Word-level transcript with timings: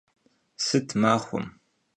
Sıt 0.65 0.89
maxuem? 1.01 1.45